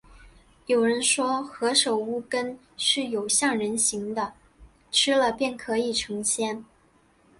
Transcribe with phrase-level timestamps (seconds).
[0.65, 4.33] 有人说，何首乌根是有像人形的，
[4.89, 6.65] 吃了便可以成仙